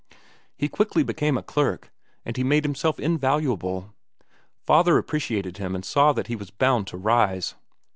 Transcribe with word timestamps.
He 0.57 0.67
quickly 0.67 1.03
became 1.03 1.37
a 1.37 1.43
clerk, 1.43 1.91
and 2.25 2.35
he 2.35 2.43
made 2.43 2.63
himself 2.65 2.99
invaluable. 2.99 3.93
Father 4.65 4.97
appreciated 4.97 5.57
him 5.57 5.75
and 5.75 5.85
saw 5.85 6.11
that 6.11 6.25
he 6.25 6.35
was 6.35 6.49
bound 6.49 6.87
to 6.87 6.97
rise. 6.97 7.53